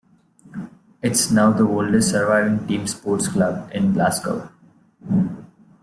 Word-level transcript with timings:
It 1.03 1.11
is 1.11 1.31
now 1.31 1.51
the 1.51 1.63
oldest 1.63 2.09
surviving 2.09 2.65
team 2.67 2.87
sports 2.87 3.27
club 3.27 3.69
in 3.71 3.93
Glasgow. 3.93 4.49